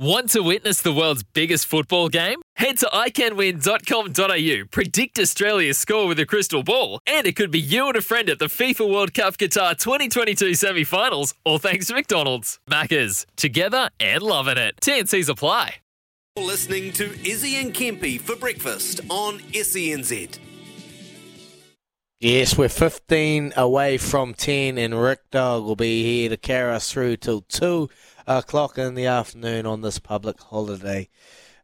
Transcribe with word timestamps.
Want 0.00 0.30
to 0.30 0.40
witness 0.42 0.80
the 0.80 0.94
world's 0.94 1.22
biggest 1.22 1.66
football 1.66 2.08
game? 2.08 2.40
Head 2.56 2.78
to 2.78 2.86
iCanWin.com.au, 2.86 4.66
predict 4.70 5.18
Australia's 5.18 5.76
score 5.76 6.06
with 6.06 6.18
a 6.18 6.24
crystal 6.24 6.62
ball, 6.62 7.00
and 7.06 7.26
it 7.26 7.36
could 7.36 7.50
be 7.50 7.60
you 7.60 7.86
and 7.86 7.96
a 7.96 8.00
friend 8.00 8.30
at 8.30 8.38
the 8.38 8.46
FIFA 8.46 8.90
World 8.90 9.12
Cup 9.12 9.36
Qatar 9.36 9.78
2022 9.78 10.54
semi 10.54 10.84
finals, 10.84 11.34
all 11.44 11.58
thanks 11.58 11.88
to 11.88 11.92
McDonald's. 11.92 12.58
Maccas, 12.66 13.26
together 13.36 13.90
and 14.00 14.22
loving 14.22 14.56
it. 14.56 14.76
TNC's 14.80 15.28
apply. 15.28 15.74
You're 16.34 16.46
listening 16.46 16.92
to 16.94 17.12
Izzy 17.28 17.56
and 17.56 17.74
Kempy 17.74 18.18
for 18.18 18.36
breakfast 18.36 19.02
on 19.10 19.40
SENZ. 19.52 20.38
Yes, 22.20 22.56
we're 22.56 22.68
15 22.68 23.54
away 23.56 23.96
from 23.96 24.34
10, 24.34 24.76
and 24.76 24.98
Rick 24.98 25.30
Dog 25.30 25.64
will 25.64 25.76
be 25.76 26.04
here 26.04 26.28
to 26.28 26.36
carry 26.36 26.74
us 26.74 26.92
through 26.92 27.16
till 27.16 27.42
2 27.42 27.88
o'clock 28.26 28.78
in 28.78 28.94
the 28.94 29.06
afternoon 29.06 29.66
on 29.66 29.82
this 29.82 29.98
public 29.98 30.40
holiday. 30.40 31.08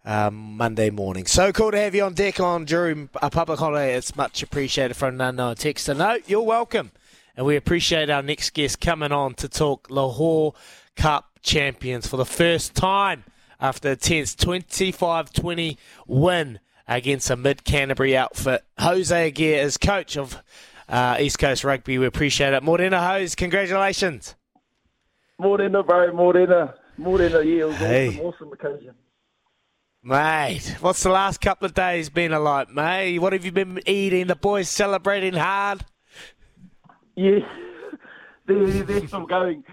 Um, 0.04 0.56
Monday 0.56 0.90
morning. 0.90 1.26
So 1.26 1.50
cool 1.50 1.72
to 1.72 1.78
have 1.78 1.92
you 1.92 2.04
on 2.04 2.14
deck 2.14 2.38
on 2.38 2.64
during 2.64 3.08
a 3.20 3.28
public 3.28 3.58
holiday. 3.58 3.96
It's 3.96 4.14
much 4.14 4.40
appreciated 4.40 4.94
from 4.94 5.16
an 5.16 5.20
unknown 5.20 5.56
texter. 5.56 5.96
No, 5.96 6.18
you're 6.28 6.42
welcome. 6.42 6.92
And 7.36 7.44
we 7.44 7.56
appreciate 7.56 8.08
our 8.08 8.22
next 8.22 8.50
guest 8.54 8.80
coming 8.80 9.10
on 9.10 9.34
to 9.34 9.48
talk 9.48 9.88
Lochore 9.88 10.54
Cup 10.94 11.40
champions 11.42 12.06
for 12.06 12.16
the 12.16 12.24
first 12.24 12.76
time 12.76 13.24
after 13.60 13.90
a 13.90 13.96
tense 13.96 14.34
25 14.34 15.32
20 15.32 15.78
win 16.06 16.60
against 16.88 17.30
a 17.30 17.36
mid 17.36 17.64
Canterbury 17.64 18.16
outfit. 18.16 18.64
Hosea 18.78 19.30
Gear 19.30 19.62
is 19.62 19.76
coach 19.76 20.16
of 20.16 20.42
uh, 20.88 21.16
East 21.20 21.38
Coast 21.38 21.64
Rugby. 21.64 21.98
We 21.98 22.06
appreciate 22.06 22.52
it. 22.52 22.62
Morena 22.62 23.06
Hose, 23.06 23.34
congratulations. 23.34 24.34
Morena, 25.38 25.82
bro, 25.82 26.12
Morena. 26.12 26.74
Morena, 26.98 27.42
yeah, 27.42 27.62
it 27.62 27.66
was 27.66 27.76
Hey. 27.76 28.08
awesome, 28.08 28.20
awesome 28.26 28.52
occasion. 28.52 28.94
Mate, 30.02 30.76
what's 30.80 31.02
the 31.02 31.10
last 31.10 31.40
couple 31.40 31.66
of 31.66 31.74
days 31.74 32.08
been 32.08 32.30
like, 32.30 32.70
mate? 32.70 33.18
What 33.18 33.32
have 33.32 33.44
you 33.44 33.52
been 33.52 33.80
eating? 33.86 34.28
The 34.28 34.36
boys 34.36 34.68
celebrating 34.68 35.34
hard? 35.34 35.84
Yeah, 37.16 37.40
they're, 38.46 38.84
they're 38.84 39.06
still 39.08 39.26
going, 39.26 39.64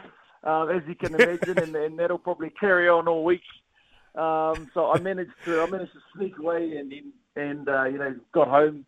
um, 0.43 0.69
as 0.69 0.81
you 0.87 0.95
can 0.95 1.13
imagine, 1.15 1.59
and, 1.59 1.75
and 1.75 1.99
that'll 1.99 2.17
probably 2.17 2.49
carry 2.59 2.89
on 2.89 3.07
all 3.07 3.23
week. 3.23 3.41
Um, 4.15 4.69
so 4.73 4.91
I 4.91 4.99
managed 4.99 5.31
to 5.45 5.61
I 5.61 5.65
managed 5.65 5.93
to 5.93 5.99
sneak 6.15 6.37
away 6.37 6.77
and 6.77 6.93
and, 7.35 7.67
uh, 7.67 7.85
you 7.85 7.97
know 7.97 8.15
got 8.33 8.47
home. 8.47 8.85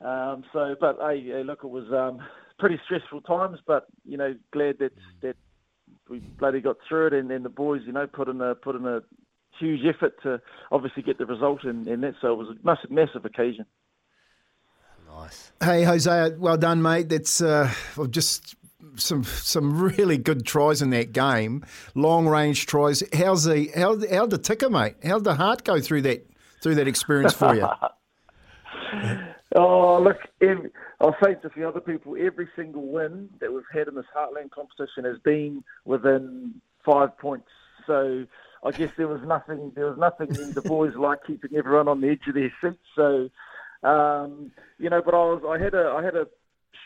Um, 0.00 0.44
so, 0.52 0.76
but 0.80 0.98
hey, 1.00 1.24
hey, 1.24 1.42
look, 1.44 1.60
it 1.64 1.70
was 1.70 1.92
um, 1.92 2.24
pretty 2.60 2.80
stressful 2.84 3.22
times, 3.22 3.58
but 3.66 3.86
you 4.04 4.16
know 4.16 4.34
glad 4.52 4.78
that 4.78 4.92
that 5.22 5.36
we 6.08 6.18
bloody 6.18 6.60
got 6.60 6.76
through 6.88 7.08
it, 7.08 7.12
and, 7.14 7.30
and 7.30 7.44
the 7.44 7.50
boys, 7.50 7.82
you 7.86 7.92
know, 7.92 8.06
put 8.06 8.28
in 8.28 8.40
a 8.40 8.54
put 8.54 8.76
in 8.76 8.86
a 8.86 9.00
huge 9.58 9.80
effort 9.84 10.14
to 10.22 10.40
obviously 10.70 11.02
get 11.02 11.18
the 11.18 11.26
result, 11.26 11.64
and, 11.64 11.86
and 11.86 12.02
that 12.02 12.14
so 12.20 12.32
it 12.32 12.36
was 12.36 12.48
a 12.48 12.66
massive 12.66 12.90
massive 12.90 13.24
occasion. 13.24 13.64
Nice. 15.08 15.52
Hey, 15.62 15.82
Hosea, 15.84 16.36
well 16.38 16.56
done, 16.56 16.82
mate. 16.82 17.08
That's 17.08 17.40
uh, 17.40 17.72
just 18.10 18.56
some 18.96 19.24
some 19.24 19.80
really 19.80 20.18
good 20.18 20.46
tries 20.46 20.82
in 20.82 20.90
that 20.90 21.12
game. 21.12 21.64
Long 21.94 22.26
range 22.28 22.66
tries. 22.66 23.02
How's 23.12 23.44
the 23.44 23.70
how 23.74 23.98
how'd 24.10 24.30
the 24.30 24.38
ticker, 24.38 24.70
mate? 24.70 24.96
How'd 25.04 25.24
the 25.24 25.34
heart 25.34 25.64
go 25.64 25.80
through 25.80 26.02
that 26.02 26.26
through 26.62 26.76
that 26.76 26.88
experience 26.88 27.32
for 27.32 27.54
you? 27.54 27.68
Oh, 29.54 30.00
look, 30.02 30.18
every, 30.42 30.70
I'll 31.00 31.16
say 31.22 31.34
to 31.34 31.46
a 31.46 31.50
few 31.50 31.66
other 31.66 31.80
people, 31.80 32.16
every 32.20 32.48
single 32.54 32.86
win 32.86 33.30
that 33.40 33.52
we've 33.52 33.62
had 33.72 33.88
in 33.88 33.94
this 33.94 34.04
Heartland 34.14 34.50
competition 34.50 35.04
has 35.04 35.18
been 35.18 35.64
within 35.86 36.60
five 36.84 37.16
points. 37.16 37.48
So 37.86 38.26
I 38.62 38.70
guess 38.72 38.90
there 38.98 39.08
was 39.08 39.22
nothing, 39.24 39.72
there 39.74 39.86
was 39.86 39.98
nothing 39.98 40.28
the 40.52 40.60
boys 40.60 40.94
like 40.96 41.24
keeping 41.26 41.56
everyone 41.56 41.88
on 41.88 42.02
the 42.02 42.10
edge 42.10 42.26
of 42.28 42.34
their 42.34 42.52
seats. 42.60 42.76
So, 42.94 43.30
um, 43.82 44.52
you 44.78 44.90
know, 44.90 45.00
but 45.00 45.14
I 45.14 45.18
was, 45.18 45.42
I 45.48 45.62
had 45.62 45.72
a, 45.72 45.94
I 45.96 46.02
had 46.02 46.14
a 46.14 46.26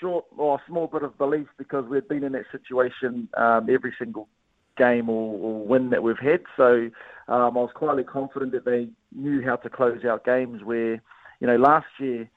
short 0.01 0.27
or 0.37 0.57
a 0.57 0.63
small 0.69 0.87
bit 0.87 1.03
of 1.03 1.19
belief 1.19 1.49
because 1.59 1.85
we'd 1.87 2.07
been 2.07 2.23
in 2.23 2.33
that 2.33 2.47
situation 2.53 3.29
um, 3.37 3.69
every 3.69 3.93
single 3.99 4.29
game 4.77 5.09
or, 5.09 5.37
or 5.37 5.67
win 5.67 5.91
that 5.91 6.05
we've 6.05 6.19
had. 6.19 6.43
So 6.57 6.91
um, 7.27 7.57
I 7.57 7.61
was 7.61 7.71
quietly 7.75 8.05
confident 8.05 8.53
that 8.53 8.65
they 8.65 8.89
knew 9.13 9.43
how 9.43 9.57
to 9.57 9.69
close 9.69 10.05
out 10.05 10.25
games 10.25 10.63
where, 10.63 11.03
you 11.41 11.47
know, 11.49 11.57
last 11.57 11.87
year 11.99 12.31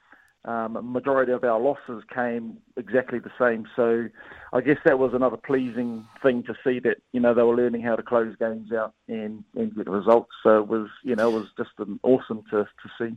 um, 0.45 0.77
majority 0.91 1.31
of 1.31 1.43
our 1.43 1.59
losses 1.59 2.03
came 2.13 2.57
exactly 2.77 3.19
the 3.19 3.31
same. 3.39 3.65
So 3.75 4.07
I 4.53 4.61
guess 4.61 4.77
that 4.85 4.99
was 4.99 5.13
another 5.13 5.37
pleasing 5.37 6.05
thing 6.21 6.43
to 6.43 6.53
see 6.63 6.79
that, 6.79 6.97
you 7.11 7.19
know, 7.19 7.33
they 7.33 7.41
were 7.41 7.55
learning 7.55 7.81
how 7.81 7.95
to 7.95 8.03
close 8.03 8.35
games 8.39 8.71
out 8.71 8.93
and, 9.07 9.43
and 9.55 9.75
get 9.75 9.89
results. 9.89 10.31
So 10.43 10.59
it 10.59 10.67
was, 10.67 10.87
you 11.03 11.15
know, 11.15 11.29
it 11.29 11.33
was 11.33 11.47
just 11.57 11.71
um, 11.79 11.99
awesome 12.03 12.43
to, 12.51 12.63
to 12.63 12.89
see. 12.99 13.15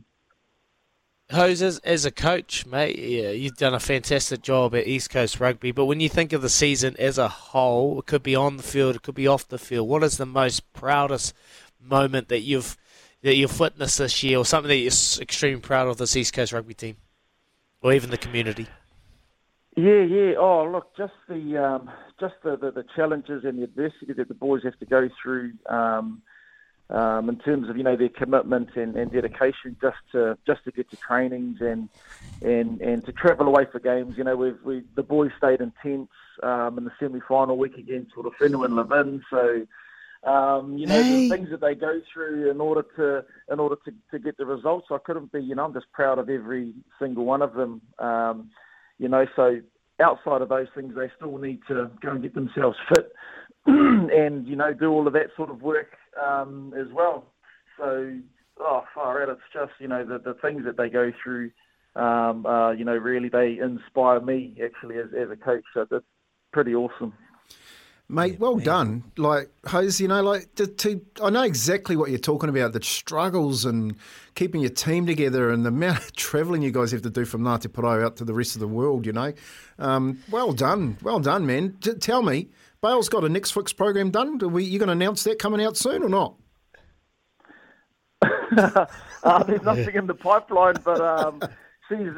Hose, 1.31 1.61
as, 1.61 1.77
as 1.79 2.05
a 2.05 2.11
coach, 2.11 2.65
mate, 2.65 2.97
yeah, 2.97 3.29
you've 3.29 3.57
done 3.57 3.75
a 3.75 3.79
fantastic 3.79 4.41
job 4.41 4.73
at 4.73 4.87
East 4.87 5.11
Coast 5.11 5.39
Rugby. 5.39 5.71
But 5.71 5.85
when 5.85 5.99
you 5.99 6.09
think 6.09 6.33
of 6.33 6.41
the 6.41 6.49
season 6.49 6.95
as 6.97 7.19
a 7.19 7.27
whole, 7.27 7.99
it 7.99 8.07
could 8.07 8.23
be 8.23 8.35
on 8.35 8.57
the 8.57 8.63
field, 8.63 8.95
it 8.95 9.03
could 9.03 9.13
be 9.13 9.27
off 9.27 9.47
the 9.47 9.59
field. 9.59 9.87
What 9.87 10.03
is 10.03 10.17
the 10.17 10.25
most 10.25 10.73
proudest 10.73 11.35
moment 11.79 12.29
that 12.29 12.41
you've 12.41 12.75
that 13.21 13.35
you've 13.35 13.59
witnessed 13.59 13.97
this 13.97 14.23
year, 14.23 14.37
or 14.37 14.45
something 14.45 14.69
that 14.69 14.77
you're 14.77 15.21
extremely 15.21 15.59
proud 15.59 15.87
of 15.87 15.97
this 15.97 16.15
East 16.15 16.33
Coast 16.33 16.53
Rugby 16.53 16.73
team, 16.73 16.95
or 17.81 17.93
even 17.93 18.09
the 18.09 18.17
community? 18.17 18.67
Yeah, 19.75 20.01
yeah. 20.01 20.33
Oh, 20.37 20.69
look, 20.69 20.95
just 20.97 21.13
the 21.27 21.57
um, 21.57 21.89
just 22.19 22.35
the, 22.43 22.57
the, 22.57 22.71
the 22.71 22.85
challenges 22.95 23.45
and 23.45 23.59
the 23.59 23.63
adversity 23.63 24.13
that 24.13 24.27
the 24.27 24.33
boys 24.33 24.63
have 24.63 24.77
to 24.79 24.85
go 24.85 25.09
through 25.21 25.53
um, 25.69 26.21
um, 26.89 27.29
in 27.29 27.37
terms 27.37 27.69
of 27.69 27.77
you 27.77 27.83
know 27.83 27.95
their 27.95 28.09
commitment 28.09 28.75
and, 28.75 28.95
and 28.95 29.11
dedication 29.11 29.77
just 29.81 29.97
to 30.11 30.37
just 30.45 30.63
to 30.65 30.71
get 30.71 30.89
to 30.89 30.97
trainings 30.97 31.61
and 31.61 31.87
and 32.41 32.81
and 32.81 33.05
to 33.05 33.13
travel 33.13 33.47
away 33.47 33.67
for 33.71 33.79
games. 33.79 34.17
You 34.17 34.23
know, 34.25 34.35
we've 34.35 34.61
we 34.63 34.83
the 34.95 35.03
boys 35.03 35.31
stayed 35.37 35.61
in 35.61 35.71
tents 35.81 36.11
um, 36.43 36.77
in 36.77 36.83
the 36.83 36.91
semi 36.99 37.21
final 37.21 37.57
week 37.57 37.77
against 37.77 38.15
Horowhenua 38.15 38.65
and 38.65 38.75
Levin, 38.75 39.23
so. 39.29 39.65
Um, 40.25 40.77
you 40.77 40.85
know 40.85 41.01
Hey. 41.01 41.21
the 41.21 41.35
things 41.35 41.49
that 41.49 41.61
they 41.61 41.75
go 41.75 42.01
through 42.13 42.51
in 42.51 42.59
order 42.59 42.83
to 42.97 43.53
in 43.53 43.59
order 43.59 43.77
to, 43.85 43.91
to 44.11 44.19
get 44.19 44.37
the 44.37 44.45
results. 44.45 44.87
I 44.91 44.97
couldn't 45.05 45.31
be, 45.31 45.41
you 45.41 45.55
know, 45.55 45.65
I'm 45.65 45.73
just 45.73 45.91
proud 45.93 46.19
of 46.19 46.29
every 46.29 46.73
single 46.99 47.25
one 47.25 47.41
of 47.41 47.53
them. 47.53 47.81
Um, 47.99 48.49
you 48.97 49.07
know, 49.07 49.25
so 49.35 49.59
outside 50.01 50.41
of 50.41 50.49
those 50.49 50.67
things, 50.75 50.93
they 50.95 51.11
still 51.15 51.37
need 51.37 51.59
to 51.67 51.89
go 52.01 52.11
and 52.11 52.21
get 52.21 52.33
themselves 52.33 52.77
fit 52.89 53.11
and, 53.65 54.47
you 54.47 54.55
know, 54.55 54.73
do 54.73 54.89
all 54.89 55.07
of 55.07 55.13
that 55.13 55.27
sort 55.35 55.49
of 55.49 55.61
work 55.61 55.95
um, 56.21 56.73
as 56.79 56.87
well. 56.93 57.25
So, 57.77 58.19
oh, 58.59 58.83
far 58.93 59.21
out, 59.21 59.29
it's 59.29 59.41
just, 59.53 59.71
you 59.79 59.87
know, 59.87 60.05
the, 60.05 60.19
the 60.19 60.37
things 60.41 60.63
that 60.65 60.77
they 60.77 60.89
go 60.89 61.11
through, 61.23 61.51
um, 61.95 62.45
uh, 62.45 62.71
you 62.71 62.85
know, 62.85 62.95
really 62.95 63.29
they 63.29 63.57
inspire 63.61 64.19
me 64.19 64.57
actually 64.63 64.97
as, 64.97 65.07
as 65.17 65.29
a 65.31 65.35
coach. 65.35 65.63
So 65.73 65.85
that's 65.89 66.03
pretty 66.51 66.75
awesome. 66.75 67.13
Mate, 68.11 68.39
well 68.39 68.57
done. 68.57 69.03
Like, 69.17 69.51
Hose, 69.67 70.01
you 70.01 70.07
know, 70.07 70.23
like, 70.23 70.55
to, 70.55 70.65
to, 70.65 71.05
I 71.23 71.29
know 71.29 71.43
exactly 71.43 71.95
what 71.95 72.09
you're 72.09 72.17
talking 72.17 72.49
about 72.49 72.73
the 72.73 72.81
struggles 72.81 73.65
and 73.65 73.95
keeping 74.33 74.61
your 74.61 74.71
team 74.71 75.05
together 75.05 75.51
and 75.51 75.63
the 75.63 75.69
amount 75.69 75.99
of 76.05 76.15
travelling 76.15 76.63
you 76.63 76.71
guys 76.71 76.91
have 76.91 77.03
to 77.03 77.11
do 77.11 77.23
from 77.23 77.43
Ngāti 77.43 77.67
Porou 77.67 78.03
out 78.03 78.17
to 78.17 78.25
the 78.25 78.33
rest 78.33 78.55
of 78.55 78.61
the 78.61 78.67
world, 78.67 79.05
you 79.05 79.13
know. 79.13 79.31
Um, 79.77 80.23
well 80.31 80.53
done. 80.53 80.97
Well 81.03 81.19
done, 81.19 81.45
man. 81.45 81.77
T- 81.81 81.93
tell 81.93 82.23
me, 82.23 82.49
Bale's 82.81 83.09
got 83.09 83.23
a 83.23 83.27
Netflix 83.27 83.77
program 83.77 84.09
done. 84.09 84.41
Are 84.41 84.47
we, 84.47 84.63
you 84.63 84.79
going 84.79 84.87
to 84.87 84.93
announce 84.93 85.23
that 85.25 85.37
coming 85.37 85.63
out 85.63 85.77
soon 85.77 86.01
or 86.01 86.09
not? 86.09 86.33
uh, 89.23 89.43
there's 89.43 89.61
nothing 89.61 89.93
in 89.93 90.07
the 90.07 90.15
pipeline, 90.15 90.77
but 90.83 90.99
um, 90.99 91.39
geez, 91.89 92.13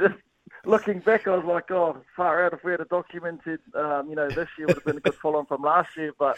looking 0.66 1.00
back, 1.00 1.28
I 1.28 1.36
was 1.36 1.46
like, 1.46 1.72
oh, 1.72 1.98
far 2.16 2.46
out. 2.46 2.54
If 2.54 2.64
we 2.64 2.72
had 2.72 2.82
a 2.82 2.86
documented, 2.86 3.60
um, 3.76 4.10
you 4.10 4.16
know, 4.16 4.30
this 4.30 4.50
year 4.58 4.68
would 4.68 4.78
have 4.78 4.86
been 4.86 4.98
a 4.98 5.02
good 5.02 5.16
follow-on 5.16 5.46
from 5.46 5.62
last 5.62 5.96
year. 5.98 6.12
But 6.18 6.38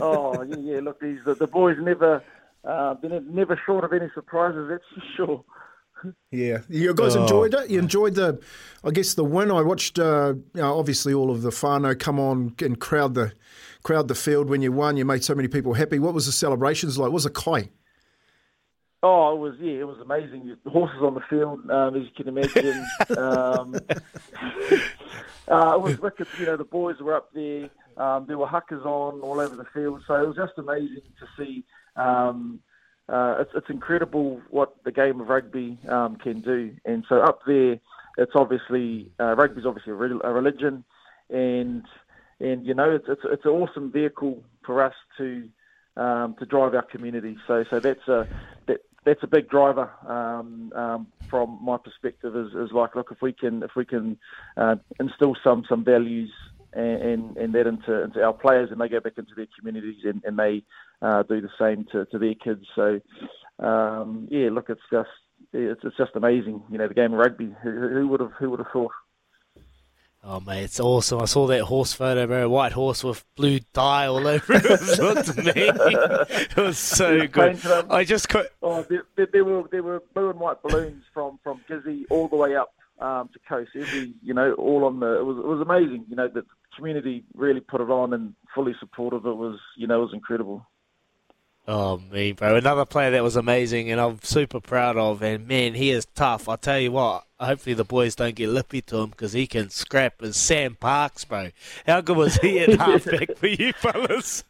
oh, 0.00 0.42
yeah, 0.42 0.56
yeah 0.58 0.80
look, 0.80 1.00
these 1.00 1.18
the, 1.24 1.34
the 1.34 1.46
boys 1.46 1.76
never 1.80 2.22
uh, 2.64 2.94
been 2.94 3.34
never 3.34 3.60
short 3.64 3.84
of 3.84 3.92
any 3.92 4.10
surprises. 4.14 4.68
That's 4.68 4.84
for 4.94 5.16
sure. 5.16 5.44
Yeah, 6.32 6.58
you 6.68 6.92
guys 6.94 7.14
oh. 7.14 7.22
enjoyed 7.22 7.54
it. 7.54 7.70
You 7.70 7.78
enjoyed 7.78 8.14
the, 8.14 8.40
I 8.82 8.90
guess 8.90 9.14
the 9.14 9.24
win. 9.24 9.52
I 9.52 9.62
watched, 9.62 10.00
uh, 10.00 10.34
you 10.52 10.60
know, 10.60 10.76
obviously 10.76 11.14
all 11.14 11.30
of 11.30 11.42
the 11.42 11.50
whānau 11.50 11.96
come 11.96 12.18
on 12.18 12.54
and 12.60 12.80
crowd 12.80 13.14
the, 13.14 13.32
crowd 13.84 14.08
the 14.08 14.16
field 14.16 14.48
when 14.48 14.62
you 14.62 14.72
won. 14.72 14.96
You 14.96 15.04
made 15.04 15.22
so 15.22 15.34
many 15.34 15.46
people 15.46 15.74
happy. 15.74 16.00
What 16.00 16.12
was 16.12 16.26
the 16.26 16.32
celebrations 16.32 16.98
like? 16.98 17.06
What 17.06 17.12
was 17.12 17.26
a 17.26 17.30
kai? 17.30 17.70
Oh, 19.04 19.34
it 19.34 19.38
was 19.38 19.54
yeah, 19.60 19.80
it 19.80 19.86
was 19.86 19.98
amazing. 19.98 20.56
The 20.62 20.70
horses 20.70 21.02
on 21.02 21.14
the 21.14 21.22
field, 21.28 21.68
um, 21.70 21.96
as 21.96 22.02
you 22.02 22.10
can 22.16 22.28
imagine. 22.28 22.86
um, 23.18 23.74
uh, 25.48 25.74
it 25.74 25.80
was 25.80 25.98
wicked. 25.98 26.28
You 26.38 26.46
know, 26.46 26.56
the 26.56 26.64
boys 26.64 27.00
were 27.00 27.14
up 27.14 27.32
there. 27.32 27.68
Um, 27.96 28.26
there 28.26 28.38
were 28.38 28.46
hakas 28.46 28.86
on 28.86 29.20
all 29.20 29.40
over 29.40 29.56
the 29.56 29.66
field, 29.74 30.02
so 30.06 30.14
it 30.14 30.26
was 30.26 30.36
just 30.36 30.52
amazing 30.56 31.02
to 31.18 31.26
see. 31.36 31.64
Um, 31.96 32.60
uh, 33.08 33.38
it's, 33.40 33.50
it's 33.56 33.68
incredible 33.70 34.40
what 34.50 34.76
the 34.84 34.92
game 34.92 35.20
of 35.20 35.28
rugby 35.28 35.78
um, 35.88 36.16
can 36.16 36.40
do, 36.40 36.72
and 36.84 37.04
so 37.08 37.20
up 37.22 37.40
there, 37.44 37.80
it's 38.18 38.32
obviously 38.36 39.10
uh, 39.18 39.34
rugby 39.34 39.60
is 39.60 39.66
obviously 39.66 39.92
a, 39.92 39.96
re- 39.96 40.20
a 40.22 40.32
religion, 40.32 40.84
and 41.28 41.84
and 42.38 42.64
you 42.64 42.72
know 42.72 42.92
it's, 42.92 43.06
it's 43.08 43.22
it's 43.24 43.44
an 43.44 43.50
awesome 43.50 43.90
vehicle 43.90 44.44
for 44.64 44.80
us 44.80 44.94
to 45.18 45.48
um, 45.96 46.36
to 46.38 46.46
drive 46.46 46.74
our 46.74 46.82
community. 46.82 47.36
So 47.46 47.64
so 47.68 47.80
that's 47.80 48.06
a 48.08 48.26
that's 49.04 49.22
a 49.22 49.26
big 49.26 49.48
driver 49.48 49.90
um, 50.06 50.72
um, 50.74 51.06
from 51.28 51.58
my 51.62 51.76
perspective. 51.76 52.36
Is, 52.36 52.54
is 52.54 52.72
like, 52.72 52.94
look, 52.94 53.08
if 53.10 53.20
we 53.20 53.32
can 53.32 53.62
if 53.62 53.74
we 53.76 53.84
can 53.84 54.18
uh, 54.56 54.76
instill 55.00 55.36
some 55.42 55.64
some 55.68 55.84
values 55.84 56.30
and, 56.72 57.02
and, 57.02 57.36
and 57.36 57.54
that 57.54 57.66
into 57.66 58.02
into 58.02 58.22
our 58.22 58.32
players, 58.32 58.70
and 58.70 58.80
they 58.80 58.88
go 58.88 59.00
back 59.00 59.18
into 59.18 59.34
their 59.34 59.48
communities 59.58 60.04
and, 60.04 60.22
and 60.24 60.38
they 60.38 60.62
uh, 61.00 61.22
do 61.24 61.40
the 61.40 61.50
same 61.58 61.84
to, 61.92 62.04
to 62.06 62.18
their 62.18 62.34
kids. 62.34 62.64
So 62.74 63.00
um, 63.58 64.28
yeah, 64.30 64.50
look, 64.50 64.70
it's 64.70 64.80
just 64.90 65.10
it's, 65.52 65.80
it's 65.84 65.96
just 65.96 66.12
amazing. 66.14 66.62
You 66.70 66.78
know, 66.78 66.88
the 66.88 66.94
game 66.94 67.12
of 67.12 67.18
rugby. 67.18 67.54
Who, 67.62 67.88
who 67.88 68.08
would 68.08 68.20
have 68.20 68.32
who 68.38 68.50
would 68.50 68.60
have 68.60 68.72
thought? 68.72 68.92
Oh 70.24 70.38
mate, 70.38 70.62
it's 70.62 70.78
awesome! 70.78 71.20
I 71.20 71.24
saw 71.24 71.48
that 71.48 71.62
horse 71.62 71.94
photo, 71.94 72.28
bro. 72.28 72.48
White 72.48 72.72
horse 72.72 73.02
with 73.02 73.24
blue 73.34 73.58
dye 73.72 74.06
all 74.06 74.24
over 74.24 74.52
it. 74.54 75.36
me. 75.36 75.52
It 75.56 76.56
was 76.56 76.78
so 76.78 77.26
good. 77.26 77.58
I 77.90 78.04
just 78.04 78.28
could. 78.28 78.46
Oh, 78.62 78.82
there, 78.88 79.02
there, 79.16 79.26
there, 79.32 79.44
were 79.44 79.64
there 79.72 79.82
were 79.82 80.00
blue 80.14 80.30
and 80.30 80.38
white 80.38 80.62
balloons 80.62 81.02
from 81.12 81.40
from 81.42 81.60
Gizzy 81.68 82.04
all 82.08 82.28
the 82.28 82.36
way 82.36 82.54
up 82.54 82.72
um, 83.00 83.30
to 83.32 83.40
coast. 83.48 83.70
Every 83.74 84.14
you 84.22 84.32
know, 84.32 84.52
all 84.52 84.84
on 84.84 85.00
the. 85.00 85.18
It 85.18 85.24
was 85.24 85.38
it 85.38 85.46
was 85.46 85.60
amazing. 85.60 86.04
You 86.08 86.14
know, 86.14 86.28
the 86.28 86.44
community 86.76 87.24
really 87.34 87.60
put 87.60 87.80
it 87.80 87.90
on 87.90 88.12
and 88.12 88.34
fully 88.54 88.76
supportive. 88.78 89.26
It 89.26 89.36
was 89.36 89.58
you 89.76 89.88
know 89.88 89.98
it 90.02 90.04
was 90.04 90.14
incredible. 90.14 90.64
Oh, 91.66 92.00
me, 92.10 92.32
bro. 92.32 92.56
Another 92.56 92.84
player 92.84 93.12
that 93.12 93.22
was 93.22 93.36
amazing 93.36 93.90
and 93.90 94.00
I'm 94.00 94.18
super 94.22 94.60
proud 94.60 94.96
of. 94.96 95.22
And, 95.22 95.46
man, 95.46 95.74
he 95.74 95.90
is 95.90 96.06
tough. 96.14 96.48
I'll 96.48 96.56
tell 96.56 96.80
you 96.80 96.92
what, 96.92 97.24
hopefully 97.38 97.74
the 97.74 97.84
boys 97.84 98.16
don't 98.16 98.34
get 98.34 98.48
lippy 98.48 98.82
to 98.82 98.98
him 98.98 99.10
because 99.10 99.32
he 99.32 99.46
can 99.46 99.70
scrap 99.70 100.22
as 100.22 100.36
Sam 100.36 100.74
Parks, 100.74 101.24
bro. 101.24 101.50
How 101.86 102.00
good 102.00 102.16
was 102.16 102.36
he 102.36 102.58
at 102.60 102.70
halfback 102.80 103.36
for 103.36 103.46
you 103.46 103.72
fellas? 103.74 104.44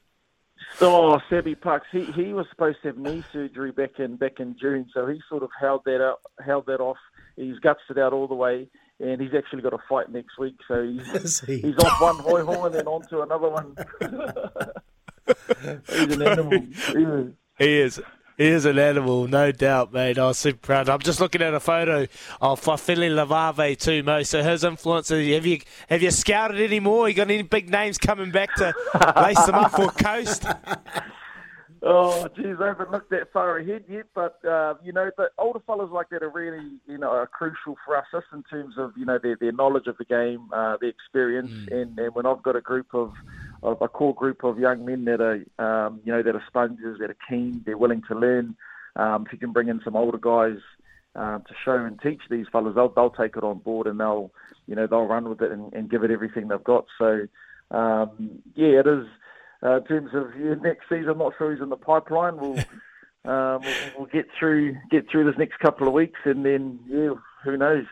Oh, 0.81 1.21
Sebby 1.31 1.61
Parks. 1.61 1.87
He 1.93 2.05
he 2.13 2.33
was 2.33 2.47
supposed 2.51 2.79
to 2.83 2.89
have 2.89 2.99
knee 2.99 3.23
surgery 3.31 3.73
back 3.73 3.99
in 3.99 4.17
back 4.17 4.41
in 4.41 4.57
June, 4.59 4.89
so 4.95 5.07
he 5.07 5.21
sort 5.29 5.43
of 5.43 5.51
held 5.61 5.83
that 5.85 6.01
up, 6.01 6.23
held 6.45 6.65
that 6.67 6.81
off. 6.81 6.97
He's 7.37 7.59
gutsed 7.61 7.91
it 7.91 7.99
out 7.99 8.15
all 8.15 8.27
the 8.27 8.35
way, 8.35 8.69
and 8.99 9.21
he's 9.21 9.35
actually 9.37 9.63
got 9.63 9.75
a 9.75 9.79
fight 9.89 10.11
next 10.11 10.39
week. 10.39 10.57
So 10.67 10.83
he's, 10.83 11.41
he? 11.47 11.59
he's 11.59 11.77
off 11.77 12.01
one 12.01 12.19
hoi 12.19 12.43
hoi 12.43 12.67
and 12.67 12.75
then 12.75 12.87
on 12.87 13.03
to 13.09 13.21
another 13.21 13.51
one. 13.51 13.77
He's 15.27 16.17
an 16.17 16.23
animal. 16.23 16.67
He 17.59 17.79
is. 17.81 18.01
He 18.39 18.47
is 18.47 18.65
an 18.65 18.79
animal, 18.79 19.29
no 19.29 19.53
doubt, 19.53 19.93
mate. 19.93 20.19
I 20.19 20.27
was 20.27 20.39
super 20.39 20.59
proud. 20.59 20.89
I'm 20.89 21.01
just 21.01 21.21
looking 21.21 21.43
at 21.43 21.55
a 21.55 21.61
photo 21.61 22.07
of 22.41 22.61
Fafili 22.61 23.09
Lavave 23.09 23.79
too, 23.79 24.03
Mo. 24.03 24.23
So 24.23 24.43
his 24.43 24.65
influence. 24.65 25.11
Have 25.11 25.47
you 25.47 25.61
have 25.89 26.03
you 26.03 26.11
scouted 26.11 26.61
any 26.61 26.81
more? 26.81 27.09
You 27.09 27.15
got 27.15 27.31
any 27.31 27.43
big 27.43 27.71
names 27.71 27.99
coming 27.99 28.31
back 28.31 28.55
to 28.57 28.75
lace 29.17 29.45
them 29.45 29.55
up 29.55 29.73
for 29.73 29.89
Coast? 30.03 30.47
Oh, 31.85 32.29
geez, 32.37 32.57
I 32.61 32.69
haven't 32.69 32.93
looked 32.93 33.11
that 33.11 33.33
far 33.33 33.59
ahead 33.59 33.85
yet, 33.89 34.05
but 34.15 34.39
uh, 34.45 34.75
you 34.85 34.93
know, 34.93 35.11
the 35.17 35.31
older 35.37 35.59
fellas 35.67 35.91
like 35.93 36.11
that 36.11 36.23
are 36.23 36.31
really, 36.31 36.79
you 36.87 36.97
know, 36.97 37.11
are 37.11 37.27
crucial 37.27 37.77
for 37.85 37.97
us, 37.97 38.05
just 38.13 38.27
in 38.33 38.45
terms 38.45 38.75
of 38.79 38.93
you 38.97 39.05
know 39.05 39.19
their 39.21 39.37
their 39.37 39.51
knowledge 39.51 39.89
of 39.89 39.99
the 39.99 40.05
game, 40.05 40.49
uh, 40.53 40.77
their 40.81 40.91
experience, 40.91 41.51
mm. 41.51 41.83
and 41.83 41.99
and 41.99 42.15
when 42.15 42.25
I've 42.25 42.43
got 42.43 42.55
a 42.55 42.61
group 42.61 42.87
of 42.95 43.13
of 43.63 43.81
a 43.81 43.89
core 43.89 44.15
group 44.15 44.45
of 44.45 44.59
young 44.59 44.85
men 44.85 45.05
that 45.05 45.21
are, 45.21 45.87
um, 45.87 46.01
you 46.05 46.13
know, 46.13 46.23
that 46.23 46.35
are 46.35 46.45
sponges, 46.49 46.99
that 46.99 47.11
are 47.11 47.17
keen, 47.29 47.63
they're 47.65 47.79
willing 47.79 48.03
to 48.09 48.15
learn. 48.15 48.57
Um, 48.97 49.25
if 49.27 49.33
you 49.33 49.39
can 49.39 49.53
bring 49.53 49.69
in 49.69 49.81
some 49.85 49.97
older 49.97 50.19
guys 50.19 50.59
um, 51.15 51.43
to 51.47 51.55
show 51.65 51.77
and 51.77 52.01
teach 52.01 52.21
these 52.29 52.47
fellas, 52.51 52.75
they'll 52.75 52.89
they'll 52.89 53.11
take 53.11 53.37
it 53.37 53.45
on 53.45 53.59
board 53.59 53.87
and 53.87 54.01
they'll, 54.01 54.33
you 54.67 54.75
know, 54.75 54.87
they'll 54.87 55.07
run 55.07 55.29
with 55.29 55.41
it 55.43 55.53
and, 55.53 55.73
and 55.73 55.91
give 55.91 56.05
it 56.05 56.11
everything 56.11 56.49
they've 56.49 56.65
got. 56.65 56.87
So, 56.99 57.27
um, 57.71 58.43
yeah, 58.55 58.81
it 58.81 58.87
is. 58.87 59.07
Uh, 59.63 59.77
in 59.77 59.85
terms 59.85 60.11
of 60.13 60.31
yeah, 60.39 60.55
next 60.55 60.89
season, 60.89 61.11
I'm 61.11 61.19
not 61.19 61.35
sure 61.39 61.53
he's 61.53 61.63
in 61.63 61.69
the 61.69 61.77
pipeline. 61.77 62.37
We'll, 62.37 62.59
um, 63.25 63.63
we'll, 63.63 63.75
we'll 63.97 64.07
get 64.13 64.27
through 64.39 64.77
get 64.91 65.09
through 65.09 65.25
this 65.31 65.39
next 65.39 65.61
couple 65.61 65.87
of 65.87 65.95
weeks, 65.95 66.19
and 66.25 66.45
then 66.45 66.81
yeah, 66.89 67.15
who 67.45 67.57
knows. 67.57 67.87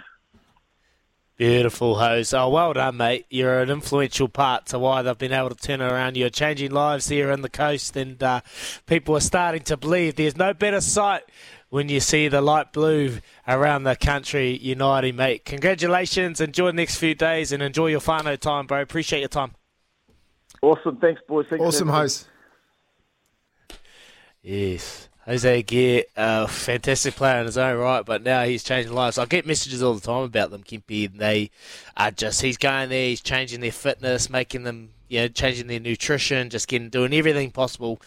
Beautiful, 1.40 1.94
Hose. 1.94 2.34
Oh, 2.34 2.50
well 2.50 2.75
done, 2.75 2.98
mate. 2.98 3.25
You're 3.31 3.62
an 3.62 3.70
influential 3.70 4.28
part 4.28 4.66
to 4.66 4.78
why 4.78 5.00
they've 5.00 5.16
been 5.16 5.32
able 5.32 5.48
to 5.48 5.54
turn 5.54 5.81
around. 5.81 6.19
You're 6.19 6.28
changing 6.28 6.70
lives 6.70 7.08
here 7.08 7.32
on 7.32 7.40
the 7.40 7.48
coast, 7.48 7.96
and 7.96 8.22
uh, 8.22 8.42
people 8.84 9.16
are 9.16 9.20
starting 9.20 9.62
to 9.62 9.78
believe 9.78 10.16
there's 10.16 10.37
no 10.37 10.52
better 10.52 10.82
sight 10.82 11.22
when 11.70 11.88
you 11.88 11.98
see 11.98 12.29
the 12.29 12.43
light 12.43 12.74
blue 12.74 13.20
around 13.48 13.84
the 13.84 13.96
country 13.96 14.58
uniting, 14.58 15.17
mate. 15.17 15.46
Congratulations. 15.46 16.43
Enjoy 16.43 16.67
the 16.67 16.72
next 16.74 16.98
few 16.98 17.15
days 17.15 17.53
and 17.53 17.62
enjoy 17.62 17.86
your 17.86 18.00
whānau 18.00 18.38
time, 18.38 18.67
bro. 18.67 18.82
Appreciate 18.82 19.20
your 19.20 19.31
time. 19.31 19.53
Awesome. 20.60 20.98
Thanks, 20.98 21.22
boys. 21.26 21.46
Thanks 21.48 21.65
awesome, 21.65 21.88
Hose. 21.88 22.29
Yes. 24.43 25.08
Hosea 25.27 25.62
Gear, 25.62 26.05
a 26.17 26.48
fantastic 26.48 27.15
player 27.15 27.41
in 27.41 27.46
his 27.46 27.58
own 27.58 27.79
right, 27.79 28.05
but 28.05 28.22
now 28.22 28.44
he's 28.44 28.65
changing 28.65 28.93
lives. 28.93 29.19
I 29.19 29.27
get 29.27 29.46
messages 29.46 29.82
all 29.82 29.94
the 29.94 30.00
time 30.00 30.24
about 30.24 30.50
them, 30.50 30.62
Kempy, 30.62 31.10
and 31.10 31.20
they 31.20 31.50
are 31.96 32.10
just, 32.10 32.41
he's 32.41 32.56
going 32.56 32.89
there, 32.89 33.06
he's 33.06 33.20
changing 33.20 33.60
their 33.60 33.72
fitness, 33.72 34.31
making 34.31 34.65
them, 34.65 34.91
you 35.08 35.20
know, 35.20 35.29
changing 35.29 35.67
their 35.67 35.81
nutrition, 35.81 36.50
just 36.50 36.69
getting, 36.69 36.89
doing 36.89 37.12
everything 37.12 37.50
possible 37.50 38.00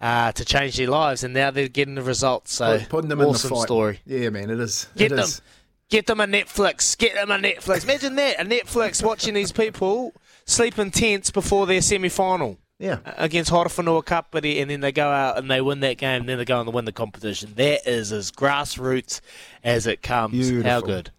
uh, 0.00 0.32
to 0.32 0.44
change 0.44 0.76
their 0.76 0.88
lives, 0.88 1.24
and 1.24 1.34
now 1.34 1.50
they're 1.50 1.68
getting 1.68 1.94
the 1.94 2.02
results. 2.02 2.54
So, 2.54 2.80
putting 2.88 3.08
them 3.08 3.20
awesome 3.20 3.48
in 3.48 3.54
the 3.54 3.60
fight. 3.60 3.66
story. 3.66 4.00
Yeah, 4.06 4.30
man, 4.30 4.50
it 4.50 4.60
is. 4.60 4.88
Get 4.96 5.12
it 5.12 5.16
them. 5.16 5.24
Is. 5.24 5.42
Get 5.88 6.06
them 6.06 6.20
a 6.20 6.26
Netflix. 6.26 6.98
Get 6.98 7.14
them 7.14 7.30
a 7.30 7.38
Netflix. 7.38 7.84
Imagine 7.84 8.16
that, 8.16 8.40
a 8.40 8.44
Netflix 8.44 9.04
watching 9.04 9.34
these 9.34 9.52
people 9.52 10.12
sleep 10.44 10.78
in 10.78 10.90
tents 10.90 11.30
before 11.30 11.66
their 11.66 11.80
semi-final. 11.80 12.58
Yeah. 12.78 12.98
Against 13.04 13.50
Horowhenua 13.50 14.04
Kapiti, 14.04 14.60
and 14.60 14.70
then 14.70 14.80
they 14.80 14.92
go 14.92 15.08
out 15.08 15.38
and 15.38 15.50
they 15.50 15.60
win 15.60 15.80
that 15.80 15.96
game, 15.96 16.20
and 16.20 16.28
then 16.28 16.38
they 16.38 16.44
go 16.44 16.58
on 16.58 16.66
to 16.66 16.70
win 16.70 16.84
the 16.84 16.92
competition. 16.92 17.52
That 17.56 17.86
is 17.88 18.12
as 18.12 18.30
grassroots 18.30 19.20
as 19.64 19.86
it 19.86 20.02
comes. 20.02 20.32
Beautiful. 20.50 20.70
How 20.70 20.80
good. 20.80 21.10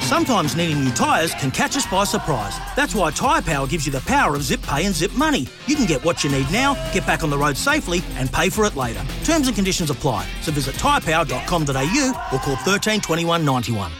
Sometimes 0.00 0.56
needing 0.56 0.82
new 0.82 0.90
tyres 0.92 1.34
can 1.34 1.50
catch 1.50 1.76
us 1.76 1.86
by 1.86 2.04
surprise. 2.04 2.56
That's 2.74 2.94
why 2.94 3.10
Tyre 3.10 3.42
Power 3.42 3.66
gives 3.66 3.84
you 3.84 3.92
the 3.92 4.00
power 4.00 4.34
of 4.34 4.42
zip 4.42 4.62
pay 4.62 4.86
and 4.86 4.94
zip 4.94 5.12
money. 5.12 5.46
You 5.66 5.76
can 5.76 5.84
get 5.84 6.02
what 6.02 6.24
you 6.24 6.30
need 6.30 6.50
now, 6.50 6.74
get 6.94 7.06
back 7.06 7.22
on 7.22 7.28
the 7.28 7.36
road 7.36 7.58
safely, 7.58 8.02
and 8.14 8.32
pay 8.32 8.48
for 8.48 8.64
it 8.64 8.74
later. 8.74 9.04
Terms 9.24 9.48
and 9.48 9.54
conditions 9.54 9.90
apply. 9.90 10.26
So 10.40 10.50
visit 10.50 10.76
tyrepower.com.au 10.76 12.28
or 12.32 12.38
call 12.38 12.56
13 12.56 13.02
21 13.02 13.44
91. 13.44 13.92